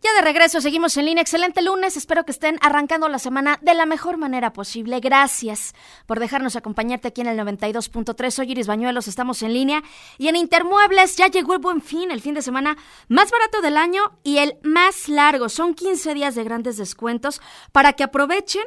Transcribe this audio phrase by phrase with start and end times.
[0.00, 1.22] Ya de regreso, seguimos en línea.
[1.22, 1.96] Excelente lunes.
[1.96, 5.00] Espero que estén arrancando la semana de la mejor manera posible.
[5.00, 5.74] Gracias
[6.06, 8.30] por dejarnos acompañarte aquí en el 92.3.
[8.30, 9.82] Soy Iris Bañuelos, estamos en línea.
[10.16, 12.76] Y en Intermuebles ya llegó el buen fin, el fin de semana
[13.08, 15.48] más barato del año y el más largo.
[15.48, 17.40] Son 15 días de grandes descuentos
[17.72, 18.64] para que aprovechen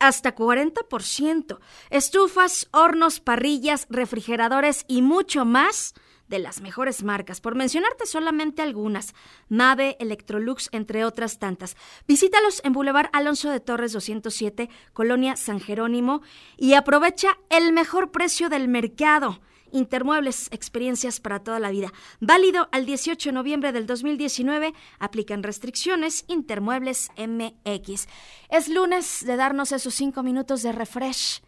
[0.00, 1.60] hasta 40%.
[1.90, 5.94] Estufas, hornos, parrillas, refrigeradores y mucho más
[6.32, 9.14] de las mejores marcas, por mencionarte solamente algunas,
[9.50, 11.76] Mave, Electrolux, entre otras tantas.
[12.08, 16.22] Visítalos en Boulevard Alonso de Torres 207, Colonia San Jerónimo,
[16.56, 19.40] y aprovecha el mejor precio del mercado.
[19.72, 21.92] Intermuebles, experiencias para toda la vida.
[22.20, 24.72] Válido al 18 de noviembre del 2019.
[24.98, 26.24] Aplican restricciones.
[26.28, 28.06] Intermuebles MX.
[28.50, 31.42] Es lunes de darnos esos cinco minutos de refresh.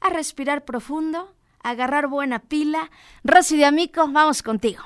[0.00, 2.90] A respirar profundo agarrar buena pila.
[3.24, 4.82] Rosy de Amico, vamos contigo.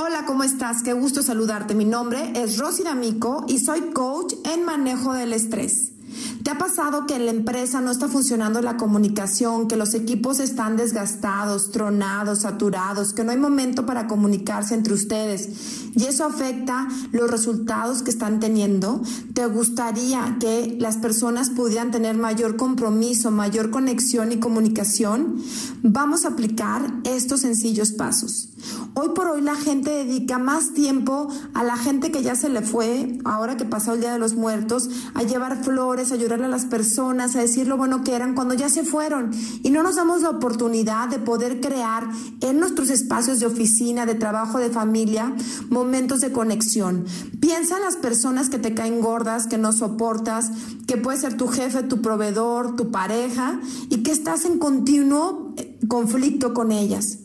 [0.00, 0.84] Hola, ¿cómo estás?
[0.84, 1.74] Qué gusto saludarte.
[1.74, 5.97] Mi nombre es Rosy D'Amico y soy coach en manejo del estrés.
[6.42, 10.38] ¿Te ha pasado que en la empresa no está funcionando la comunicación, que los equipos
[10.38, 15.48] están desgastados, tronados, saturados, que no hay momento para comunicarse entre ustedes
[15.94, 19.02] y eso afecta los resultados que están teniendo?
[19.34, 25.42] ¿Te gustaría que las personas pudieran tener mayor compromiso, mayor conexión y comunicación?
[25.82, 28.50] Vamos a aplicar estos sencillos pasos.
[28.94, 32.62] Hoy por hoy la gente dedica más tiempo a la gente que ya se le
[32.62, 36.48] fue, ahora que pasó el Día de los Muertos, a llevar flores, a ayudarle a
[36.48, 39.30] las personas, a decir lo bueno que eran cuando ya se fueron.
[39.62, 42.08] Y no nos damos la oportunidad de poder crear
[42.40, 45.34] en nuestros espacios de oficina, de trabajo, de familia,
[45.68, 47.04] momentos de conexión.
[47.40, 50.50] Piensa en las personas que te caen gordas, que no soportas,
[50.86, 55.78] que puede ser tu jefe, tu proveedor, tu pareja, y que estás en continuo eh,
[55.86, 57.18] conflicto con ellas.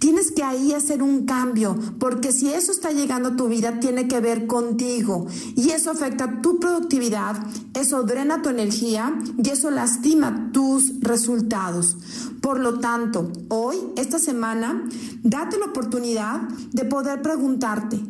[0.00, 4.08] Tienes que ahí hacer un cambio, porque si eso está llegando a tu vida, tiene
[4.08, 5.26] que ver contigo.
[5.56, 7.36] Y eso afecta tu productividad,
[7.74, 11.98] eso drena tu energía y eso lastima tus resultados.
[12.40, 14.88] Por lo tanto, hoy, esta semana,
[15.22, 18.00] date la oportunidad de poder preguntarte,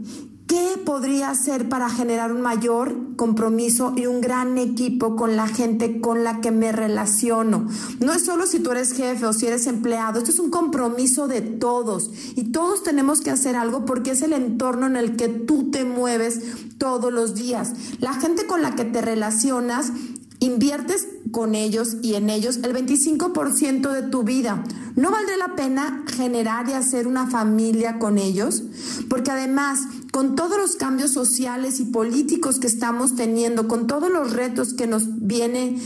[0.50, 6.00] ¿Qué podría hacer para generar un mayor compromiso y un gran equipo con la gente
[6.00, 7.68] con la que me relaciono?
[8.00, 11.28] No es solo si tú eres jefe o si eres empleado, esto es un compromiso
[11.28, 15.28] de todos y todos tenemos que hacer algo porque es el entorno en el que
[15.28, 16.40] tú te mueves
[16.78, 17.72] todos los días.
[18.00, 19.92] La gente con la que te relacionas
[20.40, 24.64] inviertes con ellos y en ellos el 25% de tu vida.
[24.96, 28.64] ¿No valdría la pena generar y hacer una familia con ellos?
[29.08, 29.80] Porque además,
[30.12, 34.86] con todos los cambios sociales y políticos que estamos teniendo, con todos los retos que
[34.86, 35.80] nos vienen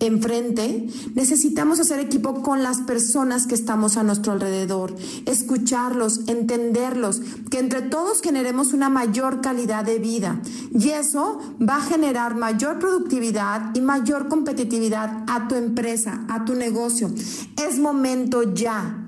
[0.00, 4.94] enfrente, necesitamos hacer equipo con las personas que estamos a nuestro alrededor,
[5.26, 7.20] escucharlos, entenderlos,
[7.50, 10.40] que entre todos generemos una mayor calidad de vida.
[10.72, 16.54] Y eso va a generar mayor productividad y mayor competitividad a tu empresa, a tu
[16.54, 17.10] negocio.
[17.56, 19.03] Es momento ya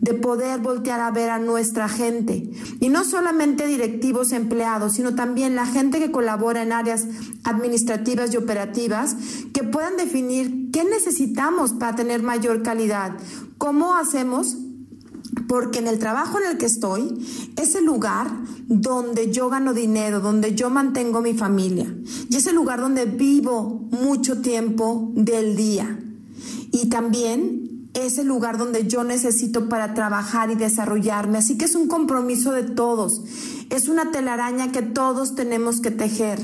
[0.00, 2.50] de poder voltear a ver a nuestra gente.
[2.80, 7.06] Y no solamente directivos empleados, sino también la gente que colabora en áreas
[7.44, 9.16] administrativas y operativas,
[9.52, 13.16] que puedan definir qué necesitamos para tener mayor calidad.
[13.58, 14.56] ¿Cómo hacemos?
[15.48, 17.26] Porque en el trabajo en el que estoy
[17.56, 18.30] es el lugar
[18.68, 21.92] donde yo gano dinero, donde yo mantengo mi familia.
[22.30, 25.98] Y es el lugar donde vivo mucho tiempo del día.
[26.70, 27.68] Y también
[28.06, 31.38] es el lugar donde yo necesito para trabajar y desarrollarme.
[31.38, 33.22] Así que es un compromiso de todos.
[33.70, 36.38] Es una telaraña que todos tenemos que tejer.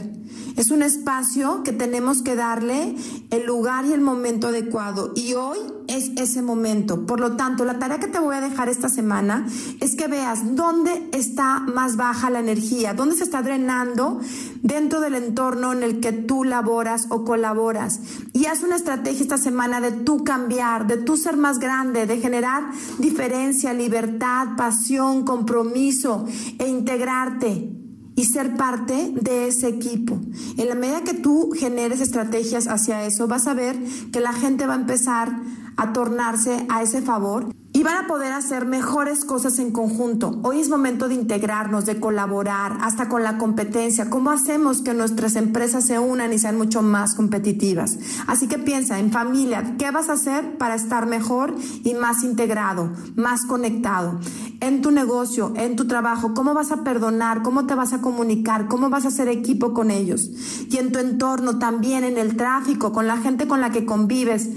[0.56, 2.94] Es un espacio que tenemos que darle
[3.30, 5.12] el lugar y el momento adecuado.
[5.16, 7.06] Y hoy es ese momento.
[7.06, 9.46] Por lo tanto, la tarea que te voy a dejar esta semana
[9.80, 14.20] es que veas dónde está más baja la energía, dónde se está drenando
[14.62, 18.00] dentro del entorno en el que tú laboras o colaboras.
[18.32, 22.18] Y haz una estrategia esta semana de tú cambiar, de tú ser más grande, de
[22.18, 26.26] generar diferencia, libertad, pasión, compromiso
[26.58, 27.83] e integrarte
[28.16, 30.18] y ser parte de ese equipo.
[30.56, 33.78] En la medida que tú generes estrategias hacia eso, vas a ver
[34.12, 35.32] que la gente va a empezar
[35.76, 40.38] a tornarse a ese favor y van a poder hacer mejores cosas en conjunto.
[40.44, 44.08] Hoy es momento de integrarnos, de colaborar, hasta con la competencia.
[44.10, 47.98] ¿Cómo hacemos que nuestras empresas se unan y sean mucho más competitivas?
[48.28, 52.92] Así que piensa en familia, ¿qué vas a hacer para estar mejor y más integrado,
[53.16, 54.20] más conectado?
[54.64, 57.42] En tu negocio, en tu trabajo, ¿cómo vas a perdonar?
[57.42, 58.66] ¿Cómo te vas a comunicar?
[58.66, 60.30] ¿Cómo vas a hacer equipo con ellos?
[60.70, 64.48] Y en tu entorno también, en el tráfico, con la gente con la que convives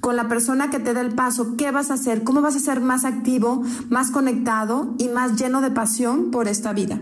[0.00, 2.24] con la persona que te da el paso, ¿qué vas a hacer?
[2.24, 6.72] ¿Cómo vas a ser más activo, más conectado y más lleno de pasión por esta
[6.72, 7.00] vida?